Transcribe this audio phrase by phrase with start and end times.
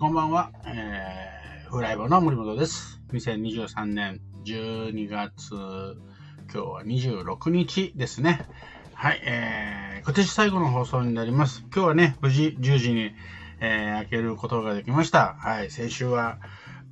[0.00, 0.52] こんばんは。
[0.64, 3.00] えー、フライボの森本です。
[3.12, 8.46] 2023年12月、今日は26日ですね。
[8.94, 11.64] はい、えー、今年最後の放送になります。
[11.74, 13.10] 今日はね、無事10時に、
[13.58, 15.34] えー、開けることができました。
[15.40, 16.38] はい、先週は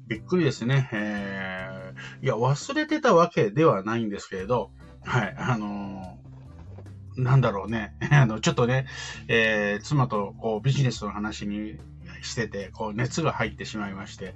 [0.08, 0.88] びっくりですね。
[0.92, 4.72] えー、いや、忘れてたわけではないんですけれど、
[5.04, 7.94] はい、あのー、なんだろうね。
[8.10, 8.88] あの、ちょっとね、
[9.28, 11.78] えー、妻とこうビジネスの話に
[12.22, 14.34] してて、こう熱が入ってしまいまして、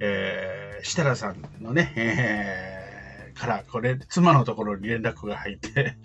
[0.00, 5.96] えー、設楽さんのね、えー、から、これ、妻のところに連絡が入って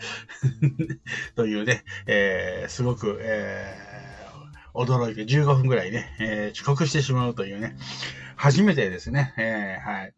[1.36, 7.76] というね、えー、すごく、えー、驚いて15分ぐらいね、えー、遅刻してしまうというね、
[8.36, 10.14] 初めてですね、えー、はい。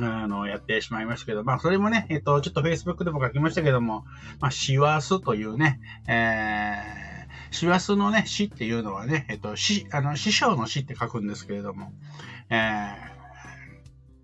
[0.00, 4.04] あの、やってしまいましたけど、まあ、それもね、えっ、と、ちょっと Facebook でも書きましたけども、
[4.38, 7.07] まあ、シワスというね、えー、
[7.50, 11.92] 師走のね、死っていうのはね、えっと、死、あの、師匠の死って書くんですけれども、
[12.50, 13.18] えー、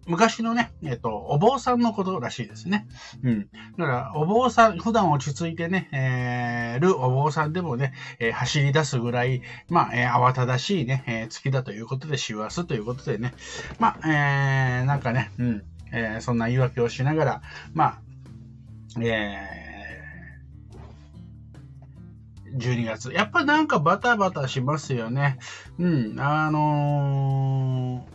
[0.06, 2.86] 昔のね、えっと、お坊さんのことらしいですね。
[3.22, 3.48] うん。
[3.78, 13.32] だから、お坊さん、普段落ち着いてね、えー、るお坊さんでもね、えー、走り出すぐらい、まあ、えー、慌ただしいね、えー、月だということで、師走ということでね、
[13.78, 18.00] まあ、えー、なんかね、うん、えー、そんな言い訳をしながら、まあ、
[19.00, 19.63] えー、
[22.54, 23.12] 12月。
[23.12, 25.38] やっぱなんかバタバタしますよね。
[25.78, 28.06] うん、あの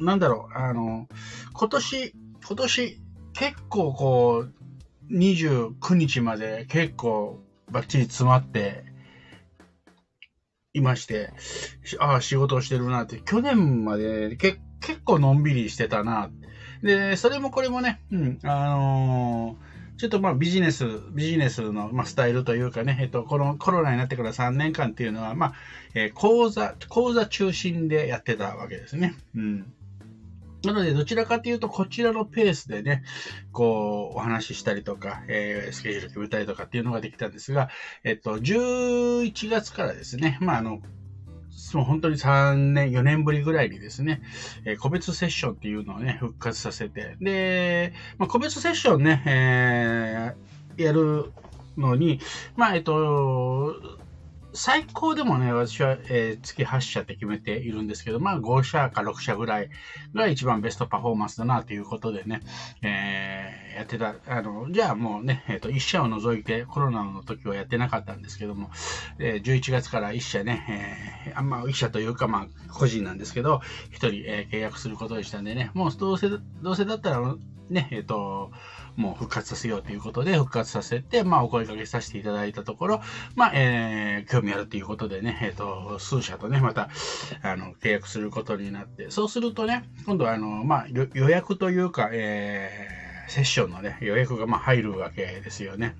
[0.00, 1.06] ー、なんだろう、あの
[1.52, 2.12] 今年、
[2.46, 3.00] 今年、
[3.32, 8.84] 結構こう、29日まで結構バッチリ詰まって
[10.74, 11.32] いまして、
[11.98, 14.58] ああ、仕事をしてるなって、去年まで結
[15.04, 16.30] 構のんびりしてたな。
[16.82, 19.67] で、それもこれもね、うん、あのー
[19.98, 25.54] ちょっとまあビジネス、ビジネスのまあスタイルというかね、えっと、このコロナになってから3年間っていうのは、まあ、
[25.94, 29.16] え、講座、講座中心でやってたわけですね。
[29.34, 29.72] うん。
[30.64, 33.02] なので、どちらかというと、こちらのペースでね、
[33.50, 37.68] こう、お話ししたりとか、えー、スケジュール決めたりとかっていうのができたんですが、
[38.04, 40.80] えっと、11月からですね、まあ、あの、
[41.76, 44.22] もう本当に3年、4年ぶりぐらいにですね、
[44.64, 51.32] えー、個別セッションっていうのをね、復活させて、で、まあ、個別セッションね、えー、やる
[51.76, 52.20] のに、
[52.56, 53.74] まあ、えっと、
[54.58, 59.70] 最高でもね、私は、えー、月8社って決めているんですけど、まあ5社か6社ぐらい
[60.14, 62.40] が一番ベストパフォーマンスだなということでね、
[62.82, 68.70] えー、やってた、あの、じゃあもうね、えっ、ー、と、1社を除いてコロナの時はやってなかったんですけども、
[69.20, 76.40] えー、11月から1社ね、えー、あんま1社というかまあ個人なんですけど、1人、えー、契約することでしたんでね、もうどうせ、ど
[76.72, 77.36] うせだったら
[77.70, 78.50] ね、えっ、と、
[78.98, 83.00] もう復活させようということで復活させて、まあお声掛けさせていただいたところ、
[83.36, 86.90] まあ、えー、興味あるということでね、えっ、ー、と、数社とね、また、
[87.42, 95.94] あの、契約することになって、そうするとね、今度はあの、まあ予約というか、えー、セッションのね、予約がまあ入るわけですよね。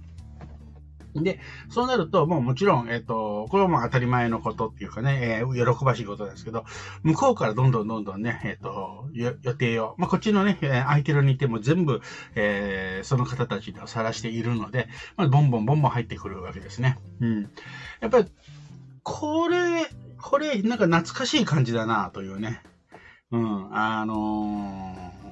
[1.14, 6.64] で、そうなると、もうもちろん、えっ、ー、と、これはもう当たり前のことっていうかね、えー、喜ばしいことですけど、
[7.02, 12.00] 向こうからどんどんどんどんね、えっ、ー、と、予定を、まあ、こっちのね、空いてる日程も全部、
[12.34, 16.98] えー、その方たちを晒しているので、まあ、ボンボンボンボン入ってくるわけですね。
[17.20, 17.42] うん。
[18.00, 18.26] やっぱり、
[19.02, 19.86] これ、
[20.20, 22.62] これ、なんか懐かしい感じだな、というね。
[23.30, 25.27] うん、あのー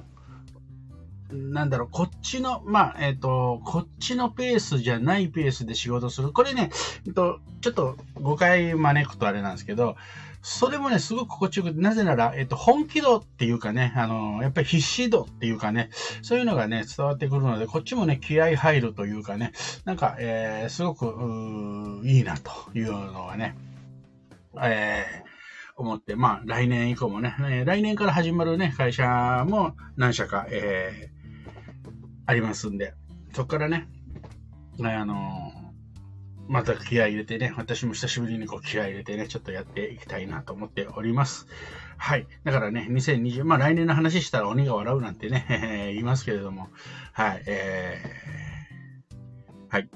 [1.31, 6.31] なんだろう、こっちの、まあ、えっ、ー、と、こっちのペースじゃないペースで仕事する。
[6.31, 6.71] これね、
[7.05, 9.95] えっと、ちょっと誤解招くとあれなんですけど、
[10.41, 15.89] それもね、すごく心地よくて、なぜなら、えっと、本気度っていうかね、あの、やっぱり必死度っていうかね、
[16.21, 19.51] そういうのがね、伝わってくるので、こっちもね、気合入るというかね、
[19.83, 23.57] なんか、えー、すごく、いいなというのはね、
[24.61, 31.16] えー、思って、まあ、来年以降もね、来年から始まるね、会社も何社か、えー、
[32.27, 32.93] ありますんで、
[33.33, 33.87] そこからね、
[34.79, 35.51] あの
[36.47, 41.47] また気合入れてね、私も久しぶりにこう気合入れてね、ちょっとやっていきたいなと思っております。
[41.97, 42.27] はい。
[42.43, 45.45] だからね、2020、まあ来年の話したら鬼が笑うなんてね、
[45.93, 46.69] 言いますけれども、
[47.13, 49.89] はい、えー、はい。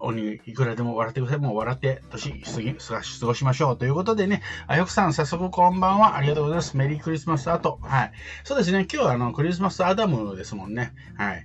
[0.00, 1.40] 鬼、いくらでも笑ってください。
[1.40, 3.78] もう笑って、年過ぎ、過ごしましょう。
[3.78, 6.16] ということでね、あよくさん、早速こんばんは。
[6.16, 6.76] ありがとうございます。
[6.76, 7.78] メリークリスマスアート。
[7.82, 8.12] はい。
[8.44, 10.92] そうですね、今日はあの、クリスマスアダムですもんね。
[11.16, 11.44] はい。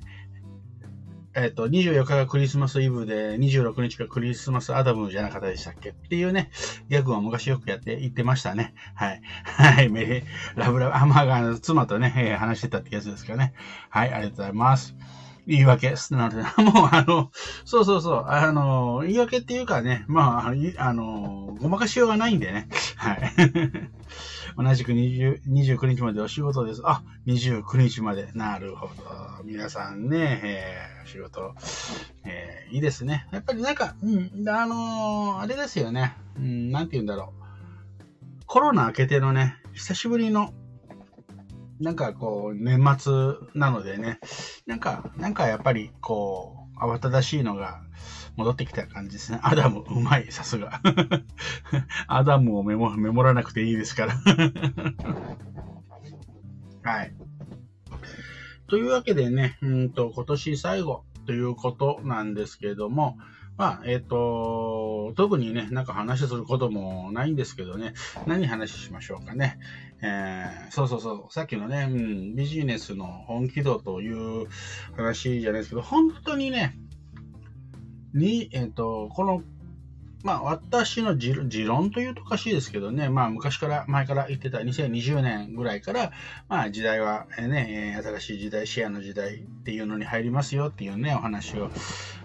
[1.36, 5.90] えっ、と、24日がクリスマスイブで、26日がクリスマスアダムじゃなかったでしたっけ？
[5.90, 6.50] っていうね、
[6.90, 8.74] ギャグは昔よくやって言ってましたね。
[8.96, 9.22] はい。
[9.44, 10.24] はい、メリー、
[10.56, 13.54] ラブラブ、アマーガーの妻とね、話してたってやつですかね。
[13.90, 14.96] はい、ありがとうございます。
[15.50, 16.30] 言い訳なの？
[16.30, 17.32] で、 もうあの、
[17.66, 22.70] そうそうそう、あの、言い訳っていうかね、まあ、あの、ごまかしようがないんでね。
[22.96, 23.34] はい。
[24.56, 26.82] 同じく20 29日までお仕事です。
[26.86, 28.30] あ、29日まで。
[28.34, 28.94] なるほど。
[29.44, 31.56] 皆さんね、えー、仕事、
[32.26, 33.28] えー、いいですね。
[33.32, 36.16] やっぱりなんか、うん、あのー、あれですよね。
[36.38, 38.44] うん、なんて言うんだろう。
[38.46, 40.54] コロナ明けてのね、久しぶりの
[41.80, 43.14] なんかこう、年末
[43.54, 44.20] なのでね、
[44.66, 47.82] なんか、なんかやっぱりこう、慌ただしいのが
[48.36, 49.40] 戻ってきた感じですね。
[49.44, 50.82] アダム、うまい、さすが。
[52.08, 54.14] アダムをメモメモらなくていいですから
[56.84, 57.14] はい。
[58.68, 63.18] というわけでね、うんと、今年最後ということなんですけれども、
[63.60, 67.94] まあ、えっ、ー、と、特にね、なんか話することもないんですけどね、
[68.26, 69.60] 何話しましょうかね。
[70.02, 74.48] えー、そうそうそう、さっきのね、うん、ビジネスの本気度という
[74.96, 76.74] 話じゃないですけど、本当にね、
[78.14, 79.44] に、えっ、ー、と、この、
[80.24, 81.34] まあ、私の持
[81.66, 86.14] 論というとおかしいですけどね、まあ、昔から、前から言ってた2020年ぐらいから、
[86.48, 91.72] まあ、時代はね、新しい時代、シェアの時代っていうのに入りますよっていうね、お話を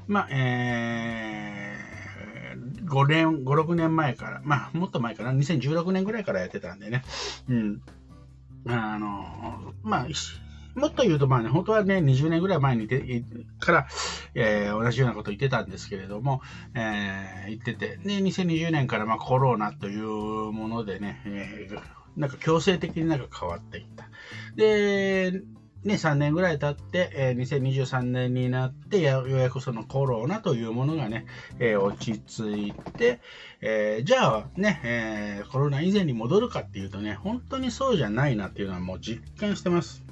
[0.07, 7.03] まあ、えー、5年、5、6年前から、まあ、もっと前かな、2016年ぐらいからやってたんでね、
[7.49, 7.83] うん。
[8.67, 10.09] あの、まあ、
[10.75, 13.23] もっと言うと、まあね、本当はね、20年ぐらい前にて
[13.61, 13.87] から、
[14.35, 16.43] えー、同じようなこと言ってたんですけれども、
[16.75, 20.07] えー、言ってて、で、2020年からまあコロナという
[20.53, 21.81] ものでね、えー、
[22.17, 24.09] なんか強制的になんか変わっていった。
[24.57, 25.43] で、
[25.85, 31.27] ね、3年ぐらい経って、えー、2023年になってようやくそのコロナというものがね、
[31.59, 33.21] えー、落ち着いて、
[33.61, 40.05] えー、じゃあね、えー、コロナ以前に戻るかっていうとね、本当にそうじゃないなっていうのはもう実感してます。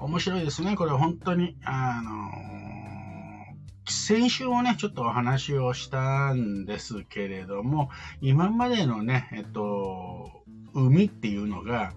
[0.00, 1.56] 面白いですね、これ本当に。
[1.64, 2.58] あの
[3.90, 7.90] 先週もね、ちょっとお話をしたんですけれども、
[8.20, 10.42] 今までのね、えっと、
[10.74, 11.92] 海っていうのが、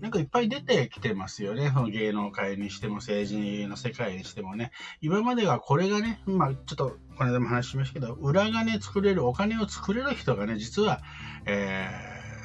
[0.00, 1.70] なんかいっぱい出てきてますよね。
[1.74, 4.70] その芸能界にしても政治の世界にしてもね。
[5.00, 11.00] 今まではこれがね、まあちょっとこの間も話しましたけど、裏金作れる、お金を作れる人がね、実は、
[11.46, 11.88] え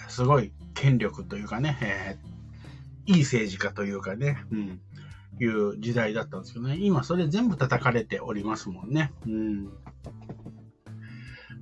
[0.08, 4.82] ー、すごい権力というかね、えー、いい政治家というかね、うん、
[5.40, 6.78] いう時代だったんですけどね。
[6.80, 9.14] 今それ全部叩かれておりますもんね。
[9.28, 9.70] うん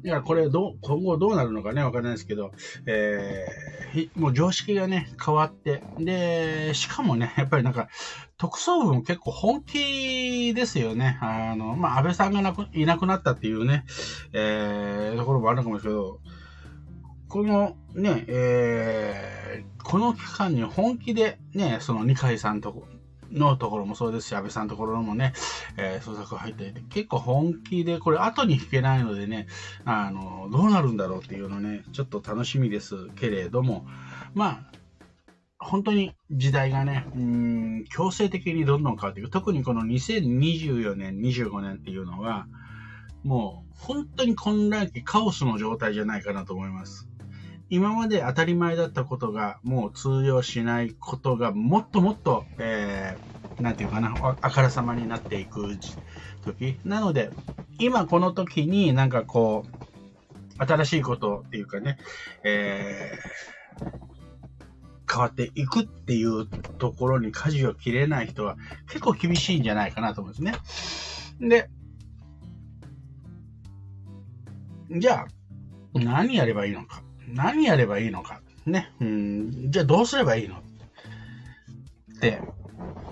[0.04, 2.52] いや、これど、今後どうなるのかね、わからないですけど、
[2.88, 7.88] えー、もう常識がね、変わって、で、しかもね、 やっぱりなんか、
[8.38, 11.20] 特捜部も結構本気ですよね。
[11.22, 13.86] あの、まあ、安倍さんがなくいなくなったっていうね、
[14.34, 16.20] えー、ところもあるのかもしれないけど、
[17.28, 22.88] このね、えー、この期間に本気でね、その二階さんと
[23.32, 25.34] のところもそうですし、安倍さんのところもね、
[25.78, 29.48] えー、捜索入っていて、結構本気で、これ後に引けないのでね、
[29.86, 33.86] あの、どうなるんだろうっていうのね、ちょっと楽しみですけれども、
[34.34, 34.72] まあ、
[35.60, 39.30] 本当に時代がね、うん、強制的にどんどん変わっていく。
[39.30, 42.48] 特にこの2024年、25年っていうのは、
[43.24, 47.08] もう本当に混乱期、カオスの状態じゃないかなと思います。
[47.72, 55.78] 今まで当たり前だったことがもう通用しないことがもっともっと、えー、なんていうかな、あからさまになっていく
[56.44, 56.78] 時。
[56.84, 57.32] なので、
[57.80, 59.66] 今この時になんかこ
[60.60, 61.98] う、新しいことっていうかね、
[62.44, 68.58] えー、変わっていくっていうところに舵を切れない人は
[68.88, 70.60] 結構厳しいんじゃないかなと思うんで
[71.40, 71.50] すね。
[71.50, 71.70] で、
[75.00, 75.28] じゃあ、
[75.94, 77.02] 何やればいいのか。
[77.34, 78.42] 何やればいいのか。
[78.66, 78.92] ね。
[79.00, 80.58] うん、じゃあどうすればいいの？
[80.58, 80.62] っ
[82.20, 82.42] て、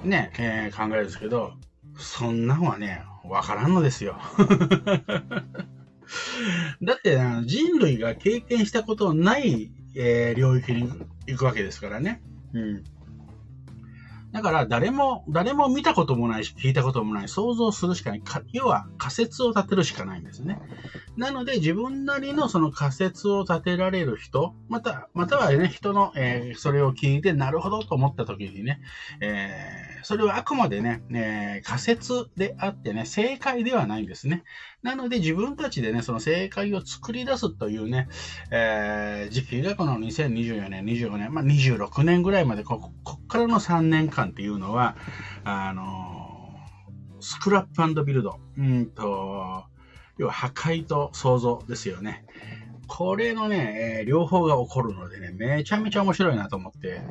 [0.03, 1.53] ね、えー、考えるんですけど、
[1.97, 4.17] そんなのはね、わからんのですよ。
[6.81, 10.89] だって、人類が経験したことのない、えー、領域に
[11.27, 12.21] 行くわけですからね。
[12.53, 12.83] うん。
[14.31, 18.21] だから誰も、誰も見たこともないし、聞いたこともない、想像するしかない。
[18.53, 20.59] 要は仮説を立てるしかないんですね。
[21.17, 28.81] なので自分なりのその仮説を立てられる人、また、またはね、人の、えー、それを聞いてなるほどと思った時にね、
[29.19, 34.43] えーそれはあくまでね、えー、仮説であってね、正解ではないんですね。
[34.81, 38.07] なので自分たちでね、その正解を作り出すというね、
[38.49, 44.95] えー、時期がこの2024年、25年、まあ、26年ぐらいまでこ、こっからの3年間っていうのは、
[45.43, 49.65] あのー、スクラップビルド、うんと、
[50.17, 52.25] 要は破壊と創造ですよね。
[52.87, 57.01] これのね、えー、両方が起こるのでね、めちゃめちゃ面白いなと思って、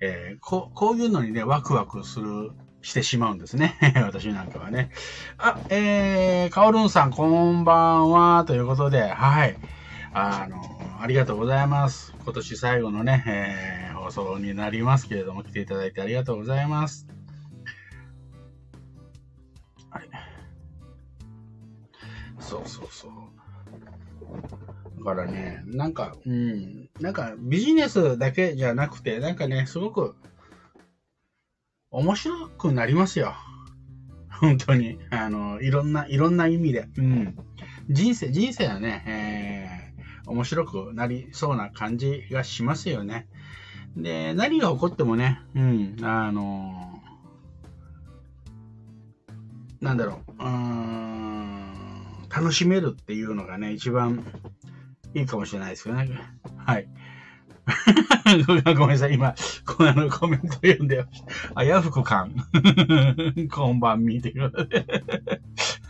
[0.00, 2.52] えー、ここういうのにね、ワクワクする
[2.82, 3.76] してしまうんですね。
[4.04, 4.90] 私なんかはね。
[5.38, 9.56] あ、えー、かおるんさん、こんばんは、ということで、はい。
[10.12, 10.60] あの、
[11.00, 12.14] ありがとうございます。
[12.24, 17.06] 今年最後のね、えー、放送になりますけれども、来ていただいてありがとうございます。
[19.90, 20.10] はい。
[22.38, 23.10] そうそうそう。
[24.98, 30.16] だからね、なんか、うん、なんかビジネスだけじゃなくて、なんかね、すごく
[31.90, 33.34] 面白くなりますよ。
[34.30, 34.98] 本当に。
[35.10, 36.88] あの、いろんな、いろんな意味で。
[36.96, 37.36] うん。
[37.88, 43.26] 人生、人生はね、えー、面白くなりそうな感じがしますよね。
[43.96, 47.02] で、何が起こってもね、うん、あの
[49.80, 54.24] なんだろう、うん、楽しめるっていうのがね、一番
[55.14, 56.08] いいかもしれないですよね。
[56.58, 56.88] はい。
[58.46, 61.04] ごめんなさい、今、このコメント読んで、
[61.54, 62.34] あやふく感。
[63.50, 64.84] こんばんみということで。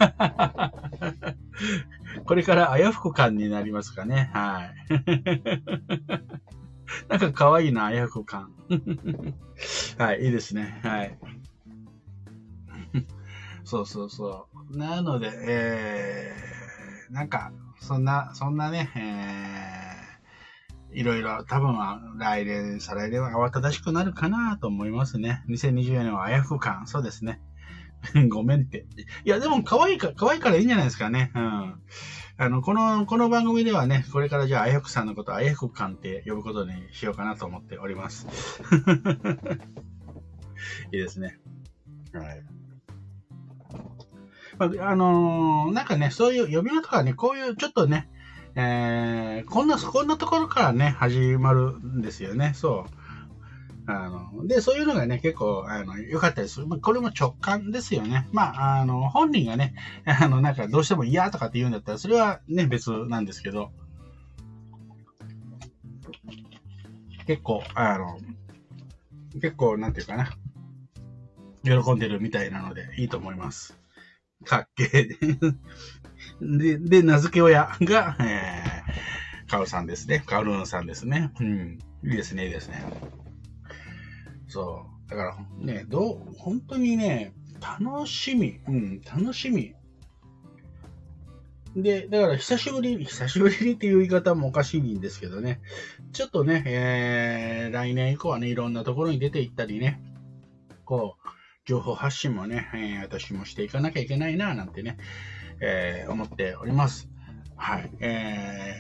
[2.24, 4.30] これからあやふく感になりますかね。
[4.32, 4.74] はい。
[7.08, 8.52] なんか可愛いな、あやふく感。
[9.98, 10.80] はい、いいですね。
[10.82, 11.18] はい。
[13.64, 14.76] そうそうそう。
[14.76, 19.50] なので、えー、なんか、そんな、そんなね、えー、
[20.92, 25.44] いろいろ、多分は来年、再来年は慌ただしくなるかなと思いますね。
[25.49, 27.40] 2024年はあやふ感、そうですね。
[28.28, 28.87] ごめんって。
[29.25, 31.30] いや、でも可愛いか、可愛いからいいんじゃないですかね。
[31.35, 31.75] うん。
[32.38, 38.26] あの、この、この番組ではね、これからじゃあ、あやふくさんのことをあやふく感って呼ぶことにしようかなと思っております。
[40.92, 41.38] いいですね。
[42.12, 42.42] はい。
[44.59, 48.09] まあ、あのー、なんかね、そういう呼び名とかね、こういうちょっとね、
[48.54, 52.52] えー、こんな、こんなところからね、始まるんですよね。
[52.54, 53.00] そう。
[53.87, 56.66] あの、で、そういうのがね、結構、あの、良かったりする。
[56.66, 58.28] まあ、これも直感ですよね。
[58.33, 63.73] まあ、あの、本人がね、あの、なんかどうしても嫌とかって言うんだったら、それはね、別なんですけど、
[67.26, 68.19] 結構、あの、
[69.40, 70.30] 結構、なんていうかな、
[71.64, 73.78] 喜んでるみたいなので、いいと思います。
[74.45, 75.09] かっけえ
[76.40, 80.22] で、で、名付け親が、えー、カオさんですね。
[80.26, 81.32] カオルーンさんですね。
[81.40, 81.78] うん。
[82.04, 82.82] いいですね、いいですね。
[84.48, 85.10] そう。
[85.10, 88.60] だからね、どう、本当にね、楽しみ。
[88.66, 89.74] うん、楽しみ。
[91.76, 95.60] で、だから久しぶり、久しぶりにっていう言い方もおかしいんですけどね、
[96.12, 100.02] ちょっとね、えー、来年以降はね、いろんなところに出て行ったりね、
[100.84, 101.28] こう、
[101.66, 104.96] 情報発信もね、えー、私もしていかなきゃいけないな、なんてね、
[105.60, 107.08] えー、思っております。
[107.56, 107.90] はい。
[108.00, 108.74] え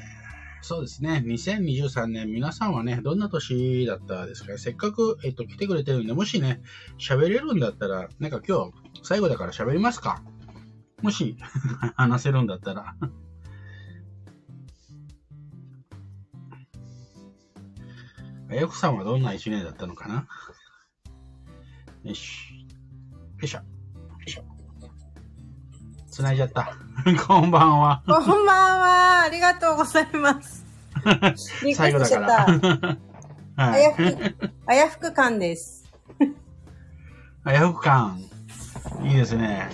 [0.62, 1.22] ー、そうですね。
[1.26, 4.56] 2023年、皆さんはね、どんな年だったですか？
[4.58, 6.62] せっかく、えっと、来てくれてるんで、もしね、
[6.98, 8.72] 喋れるんだったら、なんか今日、
[9.02, 10.22] 最後だから喋りますか？
[11.02, 11.36] もし、
[11.96, 12.94] 話せるんだったら。
[18.50, 20.26] あやくさんはどんな一年だったのかな？
[22.02, 22.66] よし。
[23.38, 23.60] よいしょ。
[26.10, 26.76] 繋いじゃった。
[27.26, 28.02] こんばんは。
[28.06, 28.36] こんばん
[28.80, 29.22] は。
[29.22, 30.66] ありがとうございます。
[31.74, 32.46] 最後だから。
[33.56, 34.34] あやふく、
[34.66, 35.84] あやふく感です。
[37.44, 38.20] あやふく感。
[39.02, 39.68] いいですね。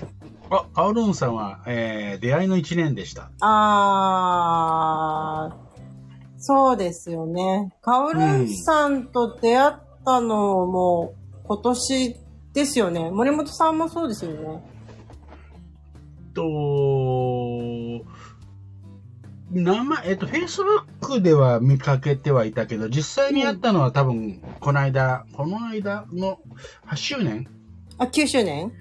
[0.51, 3.31] あ、カオルーンさんは、えー、出会いの一年でした。
[3.41, 5.55] あー、
[6.39, 7.73] そうですよね。
[7.81, 9.73] カオルーンさんと出会っ
[10.05, 11.15] たのも、
[11.45, 12.17] 今年
[12.53, 13.11] ですよね。
[13.11, 14.76] 森本さんもそうですよね。
[16.37, 18.05] と、
[19.51, 26.39] 名前、えっと、Facebook では見かけてはいたけど、実際にやったのは多分、この間、この間の
[26.89, 27.49] 8周年？
[27.99, 28.73] あ、9周年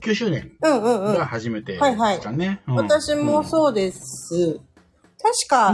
[0.00, 1.96] ?9 周年が初めてですかね。
[1.96, 4.60] はいはいうん、私もそうです。
[5.22, 5.72] 確か、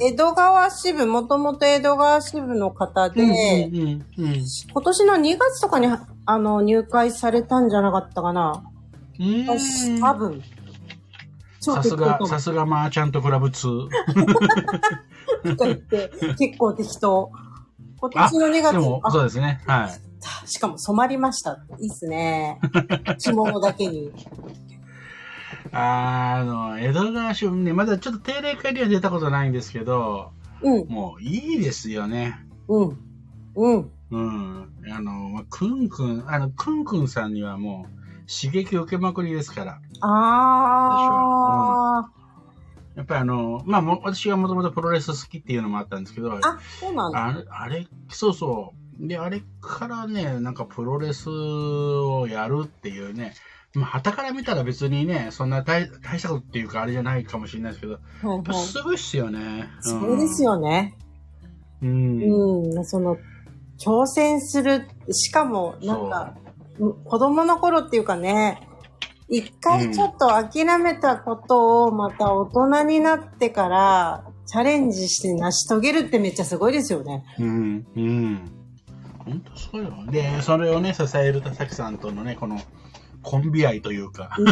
[0.00, 4.04] 江戸川支部、もともと江戸川支部の方で、今
[4.84, 5.88] 年の2月とかに
[6.24, 8.62] あの入会されたんじゃなかったかな。
[9.18, 10.42] うん多分。
[11.60, 13.88] さすが、さすがマーチャントクラブ2。
[15.42, 17.30] とか言って、結構適当。
[17.98, 19.00] 今年の2月に。
[19.10, 19.60] そうですね。
[19.66, 20.48] はい。
[20.48, 21.64] しかも染まりました。
[21.78, 22.60] いいっすね。
[23.18, 24.12] 着物だけに。
[25.72, 30.30] あの、江戸川市ね、まだちょっと定例会には出たことないんですけど、
[30.62, 30.88] うん。
[30.88, 32.38] もういいですよね。
[32.68, 32.98] うん。
[33.56, 33.90] うん。
[34.10, 34.72] うん。
[34.90, 39.80] あの、くんくん、あの、くんくんさんにはもう刺激受けまくりですから。
[40.00, 42.16] ああ、うん。
[42.96, 46.40] やっぱりあの、まあ、も私がもともとプロレス好きっていうのもあったんですけど、あ、
[46.80, 47.44] そうなんだ。
[47.50, 49.06] ああれ、そうそう。
[49.06, 53.34] で、あれからね、なんかプロレスをやるっていうね、
[53.74, 59.68] まあ、旗から見たら別にね、そんな大大したことっていうかあれじゃないかもしれないですけど、はいはい、すごいっすよね。
[59.80, 60.96] そうですよね。
[61.82, 62.22] うん。
[62.22, 63.18] うん、その、
[63.78, 66.34] 挑戦する、しかも、なんか、
[66.78, 68.68] 子供の頃っていうかね、
[69.28, 77.24] 一回ちょっと諦めたことをまた大人になってから、チャレンジして成し遂げるってめっちゃすごいですよね。
[77.38, 78.50] うん、うん。
[79.24, 79.92] 本当そうよ。
[80.08, 82.60] で、それをね、支える田崎さんとのね、この
[83.22, 84.30] コンビ愛というか。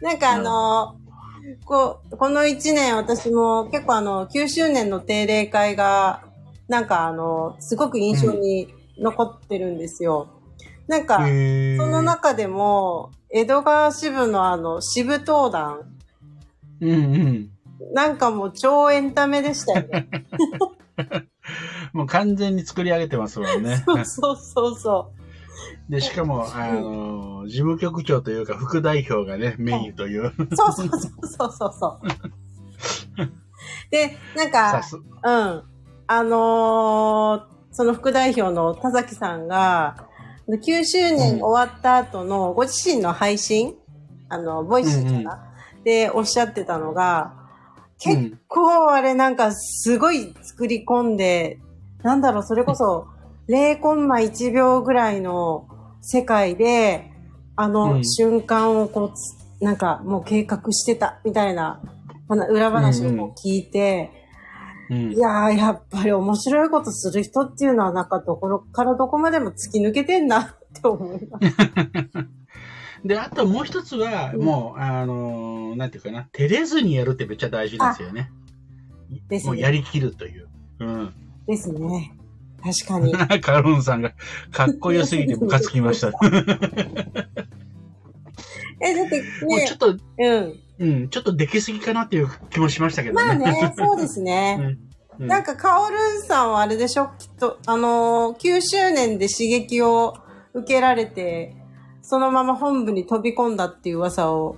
[0.00, 0.96] なんかあの
[1.64, 6.22] う、この一年私も結構あの、9周年の定例会が、
[6.68, 10.28] なんかあの、すごく印象に残ってるんですよ。
[10.60, 11.22] うん、なんか、そ
[11.90, 15.80] の中でも、江戸川支部のあの、支部登壇。
[16.80, 17.50] うんうん。
[17.94, 20.08] なんかもう超エンタメでしたよね。
[21.92, 23.82] もう完全に作り上げてますもんね。
[23.86, 25.12] そうそうそうそ
[25.88, 25.90] う。
[25.90, 30.32] で、しかも、あの、事務局長というか、副代表がね、メインという。
[30.54, 32.08] そうそうそうそうそう。
[33.90, 34.82] で、なんか、
[35.24, 35.62] うん。
[36.06, 40.06] あのー、その副代表の田崎さんが、
[40.48, 43.74] 9周年終わった後のご自身の配信、うん、
[44.28, 45.52] あの、ボイシーかな、
[45.84, 47.34] でおっしゃってたのが、
[47.98, 51.58] 結構あれなんかすごい作り込んで、
[52.02, 53.06] なんだろう、それこそ
[53.48, 55.68] 0コンマ1秒ぐらいの
[56.00, 57.10] 世界で、
[57.56, 59.12] あの瞬間をこ
[59.60, 61.80] う、なんかもう計画してたみたいな、
[62.28, 64.21] 裏話を聞いて、
[64.92, 71.46] うんうん、いやー、やっぱり面白いことする人っていうのはなんかどこからどこまでも突き抜けてんなって思います。
[73.08, 78.30] で、あともう一つは、もう、あのー、なんていうかな、照れずにやるってめっちゃ大事ですよね。
[79.28, 79.52] ですね。
[79.52, 80.48] もうやりきるという。
[80.80, 81.14] うん。
[81.46, 82.14] ですね。
[82.62, 83.12] 確かに。
[83.42, 84.12] カロンさんが
[84.52, 86.12] かっこよすぎてムカつきました。
[88.80, 89.26] え、だってね。
[89.42, 89.98] もうちょっと、うん。
[90.82, 93.24] うん、ちょっとできすぎかなっていう気もしましたけどね。
[93.24, 94.76] まあね、 そうですね。
[95.20, 97.10] うん、なんか、カオルンさんはあれでしょ？
[97.20, 100.16] きっと、あのー、9周年で刺激を
[100.54, 101.54] 受けられて、
[102.02, 104.56] そのまま本部に飛び込んだっていう噂を。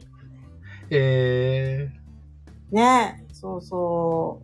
[0.90, 2.74] えー。
[2.74, 4.42] ねそうそ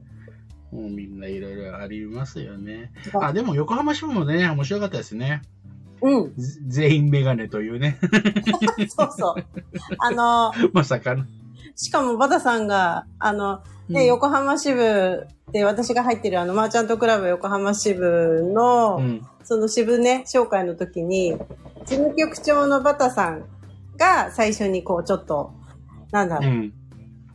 [0.73, 0.77] う。
[0.77, 2.91] もうみんないろいろありますよね。
[3.21, 5.43] あ、でも横浜市もね、面白かったですね。
[6.05, 6.33] うん。
[6.69, 7.99] 全員メガネというね。
[8.89, 9.45] そうそう。
[9.99, 11.25] あの、まさかの。
[11.75, 21.39] しかも、バタさんが、あの、ね、うん、横浜支部で私が入ってるあの、マーチャントクラブ横浜支部の、うん、その支部ね、紹介の時に、
[21.87, 23.45] 事務局長のバタさん
[23.97, 25.55] が最初にこうちょっと、
[26.13, 26.73] なんだろう、うん、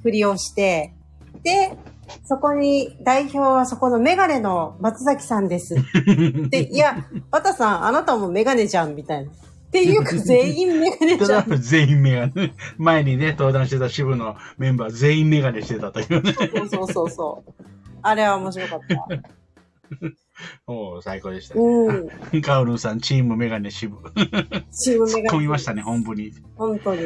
[0.03, 0.93] 振りをして、
[1.43, 1.75] で、
[2.25, 5.75] そこに、代表はそこのメガネの松崎さんです。
[6.49, 9.31] で、いや、バタさん、あなたもメガネじゃん、みたいな。
[9.31, 11.45] っていうか、全員メガネじゃん。
[11.61, 12.53] 全員メガネ。
[12.77, 16.33] 前にね、登壇してた支部のメンバー全員メガネしてたというね。
[16.33, 17.51] そうそうそうそう。
[18.01, 19.38] あれは面白かった。
[20.67, 21.61] おお最高でしたね。
[21.61, 22.41] うん。
[22.41, 23.97] カオルさん、チームメガネ支部。
[24.71, 25.29] チームメガネ。
[25.29, 26.31] 突っ込みましたね、本部に。
[26.55, 27.01] 本当に。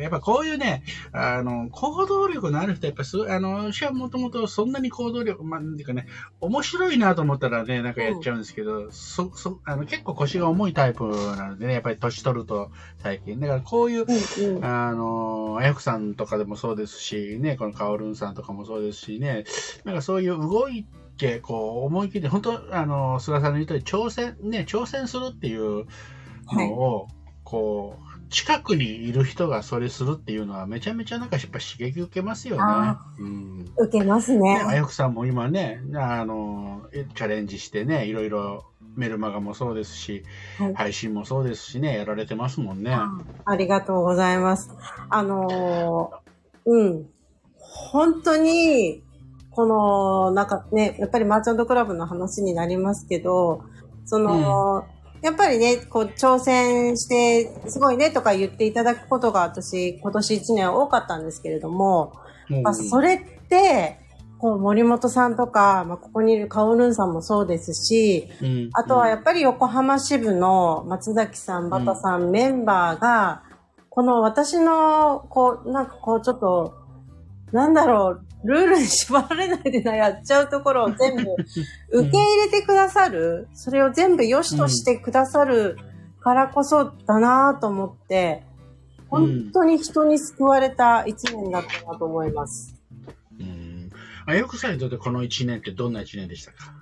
[0.00, 6.06] やっぱこういうね、あの、行動力のある人、やっぱす、あの、私はもともとそんなに行動力、まあ、なんていうかね、
[6.40, 13.38] 面白いなと思ったらね、なんかやっちゃうんですけど、うん、そ、そ、あの、結構腰が重いタイプなのでね、やっぱり年取ると最近。
[13.38, 19.44] だからこういう、うんうん、あの、あやくさんとかでもそうですし、ね、このカオルンさんとかもそうですしね、
[19.84, 25.86] なんかそういう動いて、け、こう、思い切って、本当あの、菅さんの言う通り、挑戦、ね、挑戦するっていう
[26.52, 27.12] のを、はい、
[27.44, 32.96] こう、近くにいる人がそれするっていうのはめちゃめちゃなんかやっぱ刺激受けますよね。
[33.18, 34.62] うん、受けますね。
[34.66, 40.24] あやくさんも今ね、あの、チャレンジしてね、いろいろメルマガもそうですし、
[40.58, 42.96] はい、配信もそうですしね、やられてますもんね。
[43.44, 44.70] ありがとうございます。
[45.08, 47.06] あのー、うん。
[47.56, 49.02] 本当に、
[49.58, 53.64] この、なんかね、やっぱりマーチャントクラブの話になりますけど、
[54.04, 54.84] その、
[55.16, 62.12] うん、やっぱりね、こう、挑戦して、すごいねとか言っていただくことが私、今年1年多かったんですけれども、
[62.48, 63.98] うん、まあ、それって、
[64.38, 73.42] こう、森本さんとか、まあ、ここにいるカオルンさんもそうですし、うん、あとはやっぱり横浜支部の松崎さん、バタさん、メンバーが、
[73.90, 76.74] この私の、こう、なんかこう、ちょっと、
[77.50, 85.76] なんだろう、ルールに縛られないでな、やっちゃうところを全部受け入れてくださる、それを全部良しとしてくださる
[86.20, 88.44] からこそだなと思って、
[89.08, 92.76] 本当に人に救われた一年だったなと思います。
[93.40, 93.90] うん。
[94.26, 96.74] あ、よくされとってこの一年ってどんな一年でしたか？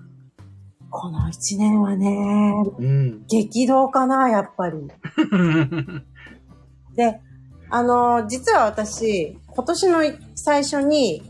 [0.91, 4.79] この一年はね、うん、激動かな、やっぱり。
[6.97, 7.21] で、
[7.69, 9.99] あの、実は私、今年の
[10.35, 11.23] 最初に、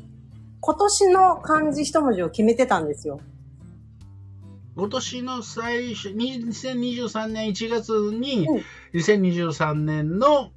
[0.61, 3.21] 今年の漢字一文字を決めてたんですよ。
[4.77, 8.47] 今年の最初、2023年1月に、
[8.93, 10.51] 2023年の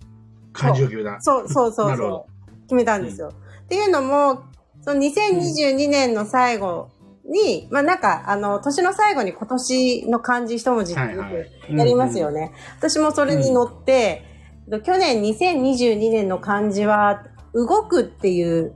[0.52, 1.22] 漢字を決めた。
[1.22, 2.32] そうそうそうそう。
[2.68, 3.28] 決めたんですよ。
[3.28, 4.42] うん、っていうのも、
[4.82, 6.90] その2022年の最後
[7.26, 12.52] に、まあなんか、あの、年の最後に今年の漢字一文字ってよくやりますよね。
[12.78, 14.24] 私もそれに乗って、
[14.68, 18.74] うん、去年2022年の漢字は、動くっていう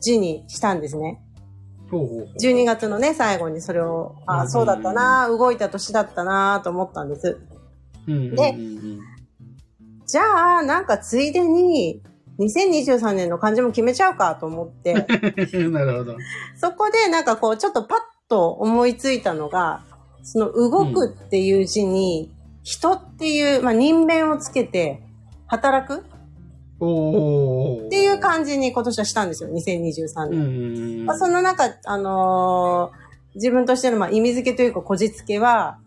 [0.00, 1.20] 字にしたんですね。
[1.90, 7.38] 12月のね、最後にそれを、あ、そうだったな、動いた年だったなと思ったんです。
[8.06, 8.56] で、
[10.06, 12.02] じゃあ、なんかついでに、
[12.38, 14.94] 2023年の漢字も決めちゃうかと思って。
[14.94, 16.16] なるほど。
[16.56, 19.82] そこでなんかこう、ちょっとパッと思いついたのが、
[20.22, 22.32] その動くっていう字に、
[22.62, 25.02] 人っていう、まあ、人面をつけて、
[25.46, 26.04] 働く
[26.78, 31.06] っていう感じに今年はしたんですよ、2023年。
[31.06, 35.78] まあ、その中、あのー、自分としてのまあ意味付けというか、こじつけは、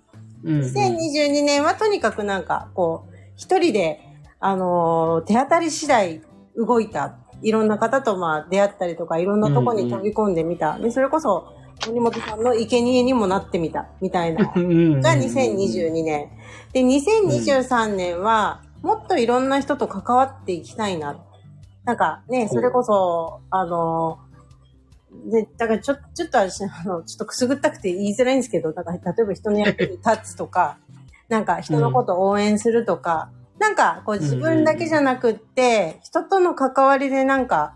[0.44, 4.02] 2022年はとにかくなんか、こう、一人で、
[4.40, 6.22] あのー、手当たり次第
[6.58, 7.18] 動いた。
[7.44, 10.78] いろんな方とまあ出会ったりとか、いろんなとこに飛び込んでみた。
[10.78, 11.56] で、それこそ、
[11.88, 14.46] 森本さんの生贄にもなってみた、みたいな。
[14.46, 16.30] が2022年。
[16.74, 21.18] で、2023年は、もっといろんな人と関わっていきたいな。
[21.84, 24.20] なんかね、それこそ、あの、
[25.32, 30.78] で、だからちょ、ちょっと私、あの、ちょっとくすぐったくて言いづらいんですけど、だから例えば人の役に立つとか、
[31.30, 37.76] なんか人のことを応援するとか、なんか、こう自分だけじゃなくって、人との関わりでなんか、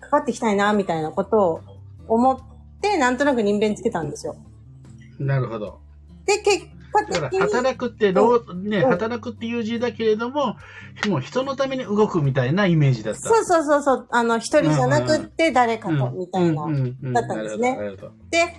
[0.00, 1.60] 関わっていきたいな、みたいなことを
[2.06, 2.38] 思っ
[2.80, 4.36] て、なんとなく人弁つけたんですよ。
[5.18, 5.80] なるほど。
[6.26, 7.38] で、結果的に。
[7.40, 10.56] 働くって、ね、働くっていう字だけれども、
[11.08, 13.20] もう人のために動くみたいなイメージだった。
[13.20, 14.08] そうそうそうそう。
[14.10, 16.66] あの、一人じゃなくって誰かと、みたいな、
[17.12, 17.78] だったんですね。
[18.30, 18.56] で、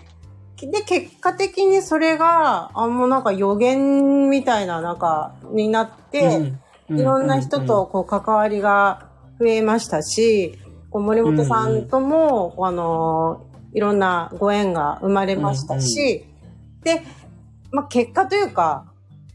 [0.67, 6.53] で、結果的にそれが、あ、もうなんか予言みたいな、なんか、になって、
[6.89, 16.25] いろんな人とこう関わりが増えましたし、こう森本さんとも、あの、いろんなご縁が生まれましたし、
[16.83, 17.01] で、
[17.73, 18.85] まあ、結果というか、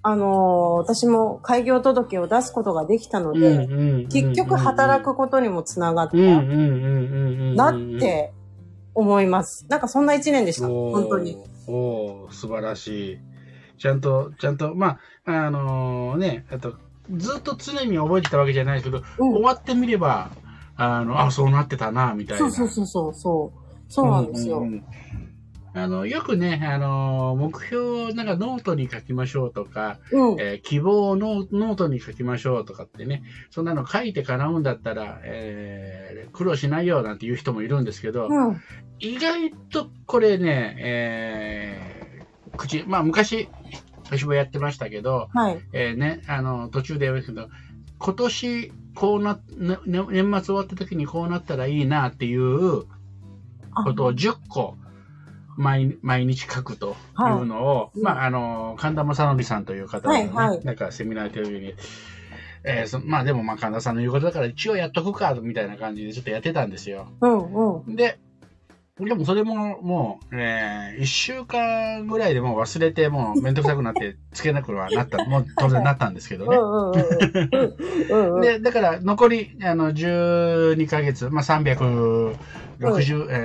[0.00, 3.66] あの私も開業届を出すことができたので、
[4.06, 8.32] 結局働くことにもつながったなって
[8.94, 9.66] 思います。
[9.68, 11.36] なんかそんな一年でした、本当に。
[11.66, 13.18] おお素晴らしい。
[13.78, 16.74] ちゃんと、ちゃんと、まあ、あのー、ね、あと、
[17.14, 20.30] ずっと常に覚えてたわけじゃないですけど、うん、終わってみれば、
[20.76, 22.50] あの、あ、そうなってたな、みたいな。
[22.50, 23.92] そうそうそうそう。
[23.92, 24.58] そうなんですよ。
[24.58, 24.84] うんうん
[25.78, 38.60] あの、よくね、あの、目標をなんかノートに書きましょうとか、うん、えー、希望をノートに書きましょうとかってね、そんなの書いて叶うんだったら、えー、苦労しないよなんて言う人もいるんですけど、うん、
[38.98, 43.48] 意外とこれね、えー、口、まあ昔、
[44.04, 47.48] 私もやってましたけど、はい、えー、ね、あの、途中で言いますけど、
[47.98, 52.84] 今年、こうな、ね、年末終わった時にこうなったらいいなっていう
[53.84, 54.76] ことを10個
[55.58, 61.74] 毎毎日書くというのを、はい、まあ、あの、神田正則さんという方がね、はいはい、なんかセミナーテレビに、
[62.64, 67.08] えー、まあでもまあ神田さんの言うことだから一応やっとくか、みたいな感じでちょっとやってたんですよ。
[67.20, 68.20] うんうん、で、
[69.00, 77.02] でもそれももう、えー、一週間ぐらいでもう忘れて、もうめんどくさくなってつけなくはなった、 もう当然なったんですけどね。
[78.42, 82.36] で、だから残り、あの、12ヶ月、まあ360、
[82.80, 82.84] え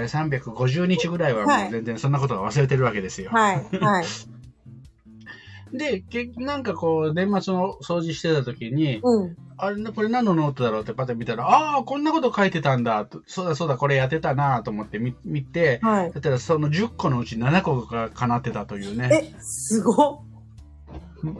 [0.05, 3.29] ー、350日ぐらいはもう全然そんなことが忘れてるわけですよ。
[3.31, 3.77] はい。
[3.77, 4.05] はい。
[5.77, 19.33] で、けなんかこう、年末の掃除してた時に、うん、あれ、これ何のノートだろうってパッと見たら、ああ、こんなこと書いてたんだそうだそうだ、これやってたなと思って見見て、はい、だったらその10個のうち7個が叶ってたというね。
[19.35, 20.23] え、すご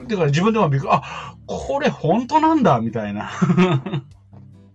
[0.08, 3.32] だから自分でもびっくり、あ、これ本当なんだみたいな。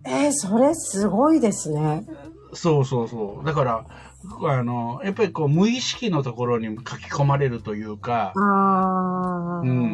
[0.05, 2.05] えー、それすごいですね。
[2.53, 3.45] そうそうそう。
[3.45, 3.85] だから、
[4.25, 8.39] あの、やっぱりこう、無意識のところに書き込まれるというか、う
[9.65, 9.93] ん。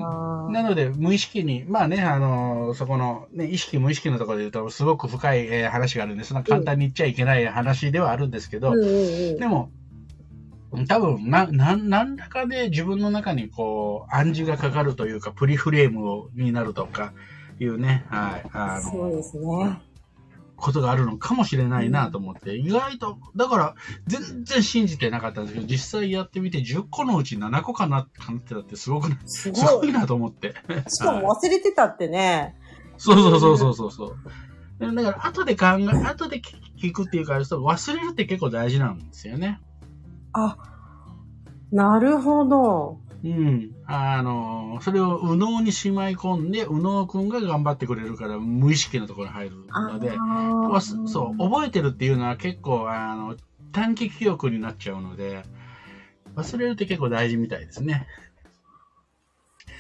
[0.52, 9.70] なので、無意識に、まあね、あの、そこの、ね、意識無意識のところで言うと、すごく深い、えー、話があるんで、そんな簡単に言っちゃいけない話ではあるんですけど、うん、でも、
[10.88, 17.14] 多分、な、な、なんらかで自分の中にこう、暗示がかかるというか、プリフレームになるとか、
[17.60, 18.50] いうね、はい。
[18.54, 19.82] あの、そうですね。
[20.56, 23.76] ことがあるのかもしれないなと思って、意外と、だから
[24.08, 30.56] 全然信じてなかったんですけど、実際やってみて10個のうち7個かなってなってたってすごくすごいなと思って。
[30.88, 32.56] しかも忘れてたってね。
[32.98, 34.96] そ うそうそうそうそうそう。
[34.96, 39.62] だから後で考え、後で聞くっていうか、忘れるって結構大事なんですよね。
[40.34, 40.58] あ、
[41.72, 43.00] なるほど。
[43.26, 43.72] うん。
[43.88, 50.16] あの、それを右脳にしまい込んで、右脳くんが頑張ってくれるから、無意識のところに入るので、
[51.08, 53.36] そう、覚えてるっていうのは結構、あの、
[53.72, 55.44] 短期記憶になっちゃうので、
[56.36, 58.06] 忘れるって結構大事みたいですね。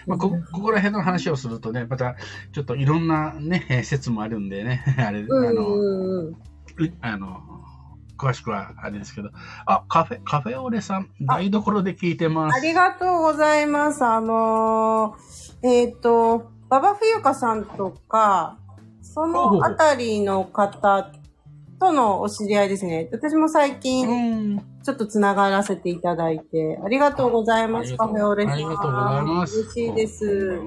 [0.08, 2.16] まあ、こ、ここら辺の話をするとね、また、
[2.52, 6.34] ちょっといろんなね、説もあるんでね、 あれ、あの、
[7.02, 7.65] あの、
[8.18, 9.30] 詳しくはあれですけど。
[9.66, 12.58] あ、カフェ、カフェオレさん、台所で聞いてます。
[12.58, 14.04] ありがとうございます。
[14.04, 18.58] あのー、えっ、ー、と、馬場冬香さんとか、
[19.02, 21.12] そのあたりの方
[21.80, 23.08] とのお知り合いですね。
[23.12, 28.54] 私も最近、ちょっとつながらせていただいて、ありがとうございます、カフェオレさん。
[28.54, 29.60] ありがとうございます。
[29.60, 30.60] 嬉しいです。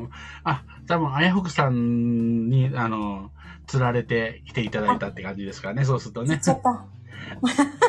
[0.45, 3.31] あ、多分、あやほくさんに、あの、
[3.67, 6.39] 釣られて来ていただいたって感じですかね、そうするとね。
[6.39, 6.98] ちょっと。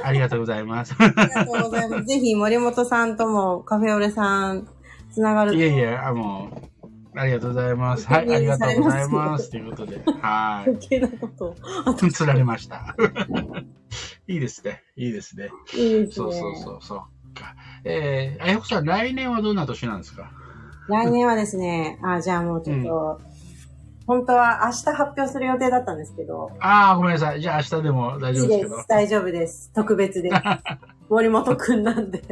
[0.03, 0.95] ありがとうございます。
[0.97, 2.05] ありがとうございます。
[2.05, 4.67] ぜひ森本さんともカフェオレさん
[5.11, 6.49] つながるいやいや、あの、
[7.15, 8.07] ありがとうございます。
[8.07, 9.49] はい、ありがとうございます。
[9.49, 10.69] ということで、はい。
[10.69, 11.55] 余計なこと
[12.11, 12.95] つられました。
[14.27, 14.83] いいですね。
[14.95, 15.49] いいですね。
[15.75, 16.11] いいですね。
[16.11, 17.01] そうそうそうそう。
[17.85, 20.31] えー、あやこさん、来年はどんな年なんですか？
[20.87, 23.28] 来年はですね、あ、じゃあもうちょっと、うん
[24.09, 26.49] 本当は明日発表する予定だったんですけど。
[26.59, 27.41] ああ、ごめんなさい。
[27.41, 28.83] じゃあ明日でも大丈夫ですけど。
[28.87, 29.71] 大丈夫です。
[29.75, 30.35] 特別です。
[31.09, 32.23] 森本くんなんで。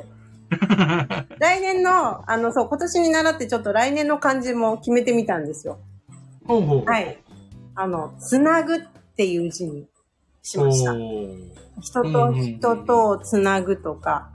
[1.37, 5.77] 来年の、あの、そう、今年に習ってちょっと来年の漢字も決めてみたんですよ。
[6.47, 7.15] ほうほうはい。
[7.75, 8.79] あの、つなぐっ
[9.15, 9.85] ていう字に
[10.41, 10.95] しました。
[11.79, 14.31] 人と人とつなぐとか、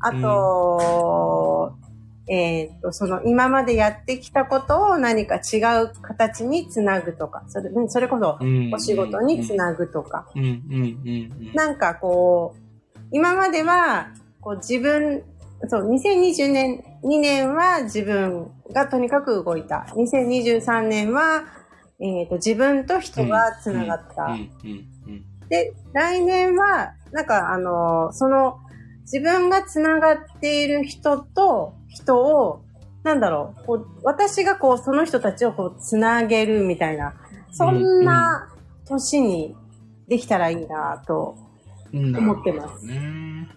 [0.00, 0.78] あと、
[2.28, 8.38] えっ、と、その今までやってきたことを何か違う形につなぐとか、それそれこそ
[8.72, 10.26] お仕事につなぐとか。
[11.54, 14.08] なんかこう、今までは
[14.40, 15.22] こう自分、
[15.68, 19.86] そう、2020年、2年は自分がとにかく動いた。
[19.96, 21.44] 2023年は、
[22.00, 24.36] えっ、ー、と、自分と人がつながった。
[25.48, 28.58] で、来年は、なんかあの、その、
[29.02, 32.62] 自分がつながっている人と人を、
[33.02, 37.14] なんだろう、こう私がこう、その人たちをこう、つなげるみたいな、
[37.50, 38.48] そんな
[38.86, 39.56] 年に
[40.08, 41.36] できたらいいなと
[41.92, 42.86] 思ってます。
[42.86, 43.48] ね、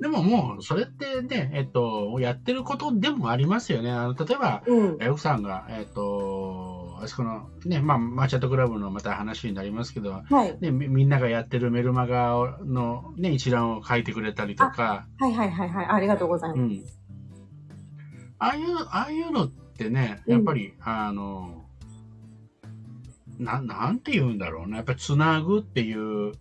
[0.00, 3.90] でももう、それってね、えっと、やってることでもありますよね。
[3.90, 15.06] あの例えば、うん、奥さんが、えっと、あそこの、ね、まあ、マーチャントクラブのまた話になりますけど、はい、ね、みんながやってるメルマガの、ね、一覧を書いてくれたりとか。
[15.18, 15.86] はいはいはいはい。
[15.86, 16.60] ありがとうございます。
[16.60, 16.82] うん、
[18.40, 21.64] ああいう、ああいうのってね、やっぱり、うん、あの、
[23.38, 24.78] な、なんて言うんだろうな。
[24.78, 26.32] やっぱりつなぐっていう。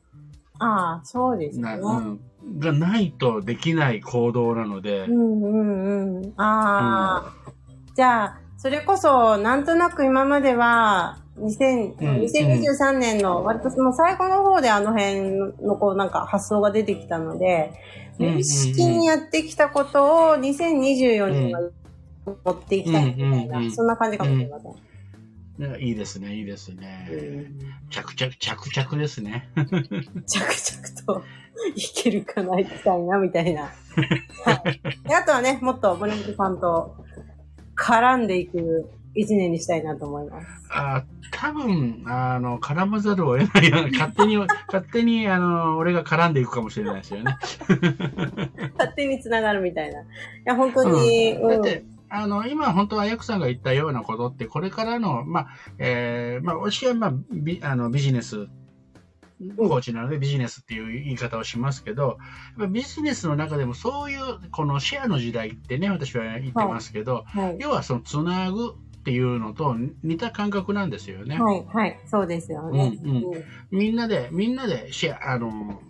[0.59, 1.77] ああ、そうですね。
[1.81, 2.19] うん。
[2.57, 5.01] がないとできない行動なので。
[5.01, 6.33] うんうんうん。
[6.37, 15.31] ああ、うん、じゃあ、それこそ、なんとなく今までは、2000、2023年の割とその最後の方であの辺
[15.65, 17.71] のこうなんか発想が出てきたので、
[18.17, 21.61] 無意識にやってきたことを2024年は
[22.25, 25.81] 持っていきたいみたいな、そんな感じかもしれません。
[25.81, 27.09] いいですね、いいですね。
[27.89, 29.49] 着々、着々ですね。
[29.55, 31.23] 着々と
[31.75, 33.63] いけるかな、いきたいな、みたいな。
[33.63, 33.69] は
[34.69, 34.81] い、
[35.13, 36.95] あとはね、もっと森本さんと
[37.75, 40.47] 絡んでいく一年にしたいなと思います。
[40.69, 47.37] あ多分、あの、絡まざるを得ないような、勝手に、 勝手に、あの、俺が絡んでいくかもしれないですよね。
[48.77, 50.01] 勝手に繋がるみたいな。
[50.01, 50.05] い
[50.45, 51.33] や、本当に。
[51.33, 58.47] うん、だって、あの、今、本当は、ヤクさんが言ったようなことって、これからの、まあ、えー、まあ、私は、まあ、ビあのビジネス
[59.55, 62.17] コーチなのでビジネスっていう言い方をしますけど、
[62.69, 64.19] ビジネスの中でもそういう
[64.51, 67.45] このシェアの時代ってね、私は言ってますけど、はい。
[67.45, 71.39] はい、要はそのつなぐっていうのと似た感覚なんですよね。
[71.39, 72.99] はい、はい、そうですよね。
[73.01, 73.15] うん。
[73.15, 75.81] うん、みんなで、みんなでシェア、あの、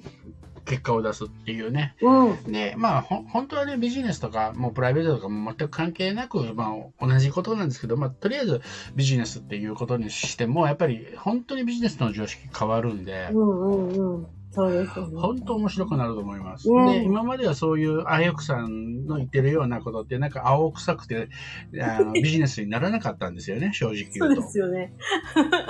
[0.66, 1.96] 結果を出すっていうね。
[2.02, 8.62] うん、で、まあ、ほ本当はね、ビジネスとか、もうプライベートとかも全く関係なく、まあ、同じことなんですけど、まあ、とりあえず
[8.96, 15.06] ビジネスっていうことにしても、やっぱり本当にビジネスの常識変わるんで、うんうんうん、そうですね。
[15.16, 16.70] 本当面白くなると思います。
[16.70, 21.30] うん、で、今まではそういうあやくさんの言ってるようなことって、なんか青臭くて、
[21.80, 24.20] あの ビジネスにならなかったんですよね、正直言うと。
[24.20, 24.94] そうですよね。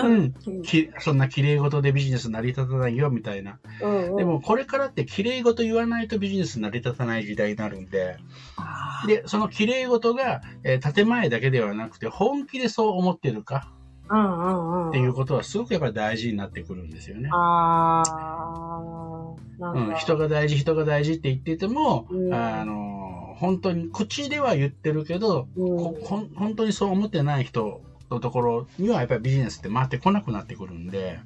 [0.03, 0.61] うん。
[0.63, 3.59] きそんな綺麗事でビジネス成り立たないよ、みたいな。
[3.81, 8.15] うんうん、でも、これからって綺麗事言わないとビジネス成り立たない時代になるんで、
[9.07, 13.73] で、その綺麗事が、えー、建前だけではなくて、本気でそう思ってるか、
[14.09, 14.89] うんうんうん。
[14.89, 17.29] っていうことはすごくやっぱり大事になってくるんですよね。
[17.31, 19.09] ああ。
[19.61, 25.95] うん、人が大事、人が大事って言ってても、うん、あの、本当に、口では言ってるけど、うん、ほ
[26.35, 31.19] 本当にそう思ってない人のところにはやっぱりビジネスって回ってこなくなってくるんで。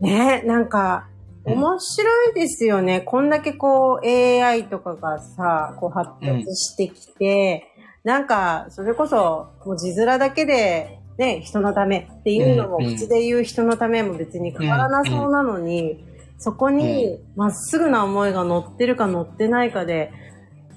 [0.00, 1.08] ねなんか、
[1.44, 2.98] 面白いですよね。
[2.98, 7.66] うん、こんだけこう AI とかがさ、こう発達してきて、
[8.04, 16.02] なんか、それこそ、もう字面だけでね、人のためっていうのも、口で言う人のためも別に変わらなそうなのに、
[16.38, 20.12] そこにまっすぐな思いが乗ってるか乗ってないかで、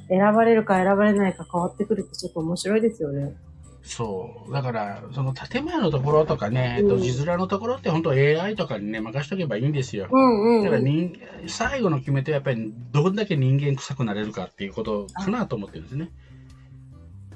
[0.10, 3.38] 選ばれるか選ばれないか変わってくるってちょっと面白いですよね。
[3.84, 4.52] そう。
[4.52, 10.08] だから、その建前のところとかね、えっと、字面のところって本当 AI とかにね、任しとけばいいんですよ。
[10.12, 11.14] うんうん、だから人、
[11.48, 16.12] 最後の決め手はやっぱりどんだけ人間臭くなれるかっていうことかなと思ってるんですね。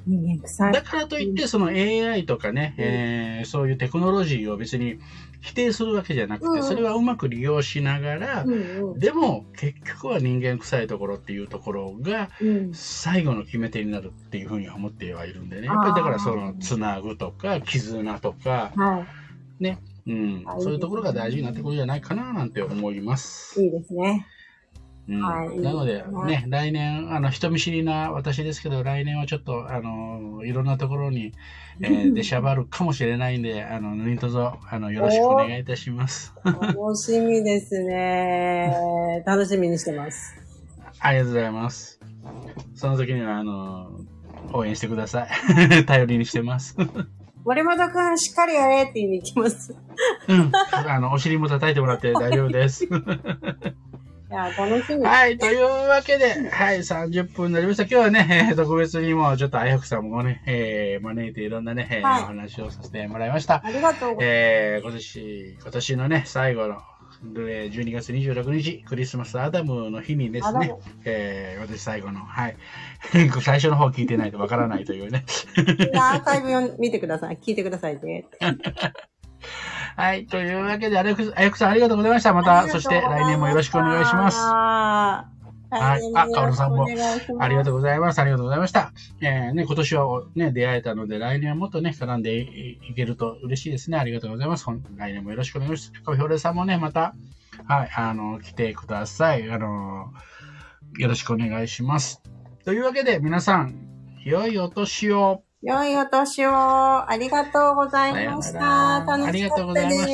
[0.07, 0.73] 人間臭い。
[0.73, 4.99] だからといって、その AI とかね、うん、えー、そういうテクノロジーを別に
[5.41, 8.53] 否定するわけじゃなくて、うん、それはうまく利用しながら、うん
[8.93, 12.29] うん、でも結局は人間臭いところっていうところが、
[12.73, 15.67] 最後の決め手になるっていうふうに思ってはいるんでね。
[15.67, 19.05] やっぱりだからその、つなぐとか、絆とか、は
[19.59, 23.61] い、ね、うん、そういうところが大事になってくるんじゃないかななんて思います。
[23.61, 24.25] いいですね。
[25.09, 31.33] うん、はい、なのでね、来年、あの、人見知りな私ですけど、来年はちょっと、あの、いろんなところに、
[31.79, 36.33] えー、出しゃばるかもしれないんで、あの、何卒、あの、よろしくお願いいたします。
[36.43, 39.23] 楽しみですね。
[39.25, 40.35] 楽しみにしてます。
[40.99, 41.99] ありがとうございます。
[42.75, 43.91] その時には、あの、
[44.51, 45.29] 応援してください。
[45.85, 46.75] 頼りにしてます。
[47.45, 49.73] 森本くん、しっかりやれって言いに行きます。
[50.27, 50.51] うん。
[50.73, 52.85] あの、お尻も叩いてもらって大丈夫です。
[54.29, 55.05] いや、楽しみ。
[55.05, 57.83] はい、というわけで、はい、30分になりました。
[57.83, 63.61] 今日はね、えー、特別にもちょっとあやくさんもね、えー、招いていろんなね、えー、はい、お話をさせてもらいました。
[63.63, 64.25] ありがとうございます。
[64.25, 66.81] えー、今年、今年のね、最後の、
[67.23, 72.57] 12月26日、クリスマスアダムの日にですね、えー、私最後の、はい。
[73.41, 75.23] 最初の方聞いてないとわからないというね。
[75.95, 77.37] アーカイブを見てください。
[77.41, 78.25] 聞いてくださいね。
[79.97, 80.27] はい。
[80.27, 82.31] というわけで、あやくさんありがとうございました。
[82.31, 84.37] また、そして来年もよろしくお願いします。
[84.37, 85.25] は
[85.71, 86.11] い。
[86.15, 86.85] あ、かおるさんも、
[87.39, 88.19] ありがとうございます。
[88.19, 88.93] ありがとうございました。
[89.21, 93.97] えー、ね、今年はね、出会えたので、来年はもっとね、絡んでいけると嬉しいですね。
[93.97, 94.67] ありがとうございます。
[94.95, 96.03] 来年もよろしくお願いします。
[96.03, 97.15] カフェオレさんもね、また、
[97.65, 99.49] はい、あの、来てください。
[99.51, 100.13] あの、
[100.99, 102.21] よろしくお願いします。
[102.65, 103.79] というわけで、皆さん、
[104.23, 105.41] 良いお年を。
[105.63, 106.51] 良いお年を。
[106.51, 109.03] ありがとうございました。
[109.07, 110.07] 楽しかったです。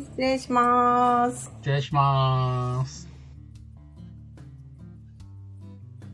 [0.00, 1.52] 失礼します。
[1.60, 3.09] 失礼します。